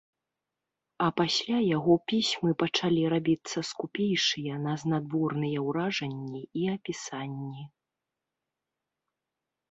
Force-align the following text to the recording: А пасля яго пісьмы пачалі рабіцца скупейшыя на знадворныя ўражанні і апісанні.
А 1.07 1.07
пасля 1.19 1.57
яго 1.77 1.93
пісьмы 2.13 2.53
пачалі 2.63 3.03
рабіцца 3.13 3.59
скупейшыя 3.71 4.53
на 4.63 4.73
знадворныя 4.83 5.59
ўражанні 5.67 6.41
і 6.63 6.65
апісанні. 6.77 7.63